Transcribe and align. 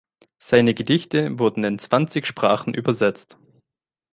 Seine 0.39 0.73
Gedichte 0.73 1.37
wurden 1.37 1.63
in 1.63 1.77
zwanzig 1.77 2.25
Sprachen 2.25 2.73
übersetzt. 2.73 3.37